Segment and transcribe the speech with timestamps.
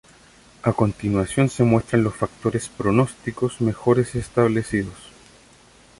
[0.63, 4.97] A continuación se muestran los factores pronósticos mejor establecidos.